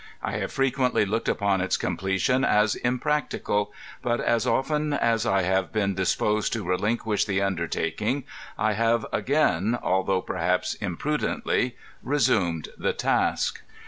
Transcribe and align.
I 0.23 0.37
have 0.37 0.51
frequently 0.51 1.05
looked 1.05 1.29
upon 1.29 1.61
its 1.61 1.77
completion 1.77 2.43
as 2.43 2.73
impracticable, 2.73 3.71
but 4.01 4.19
as 4.19 4.47
often 4.47 4.93
as 4.93 5.27
I 5.27 5.43
have 5.43 5.71
been 5.71 5.93
disposed 5.93 6.51
to 6.53 6.63
relinquish 6.67 7.25
the 7.25 7.43
undertaking, 7.43 8.23
I 8.57 8.73
have 8.73 9.05
again— 9.13 9.77
although 9.83 10.21
perhaps 10.23 10.73
imprudently— 10.73 11.75
^resumed 12.03 12.69
the 12.79 12.93
task. 12.93 13.61